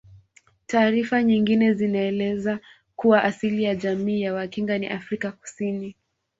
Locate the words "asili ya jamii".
3.23-4.21